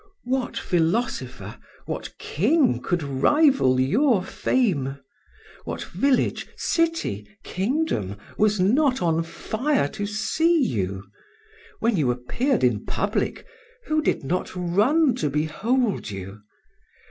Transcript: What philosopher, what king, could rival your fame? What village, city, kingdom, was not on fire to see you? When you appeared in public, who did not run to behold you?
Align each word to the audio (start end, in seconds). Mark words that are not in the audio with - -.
What 0.23 0.57
philosopher, 0.57 1.59
what 1.85 2.17
king, 2.17 2.81
could 2.81 3.03
rival 3.03 3.79
your 3.79 4.23
fame? 4.23 4.97
What 5.63 5.83
village, 5.83 6.47
city, 6.57 7.27
kingdom, 7.43 8.17
was 8.35 8.59
not 8.59 9.03
on 9.03 9.21
fire 9.21 9.87
to 9.89 10.07
see 10.07 10.59
you? 10.59 11.03
When 11.81 11.97
you 11.97 12.09
appeared 12.09 12.63
in 12.63 12.83
public, 12.83 13.45
who 13.85 14.01
did 14.01 14.23
not 14.23 14.49
run 14.55 15.13
to 15.17 15.29
behold 15.29 16.09
you? 16.09 16.41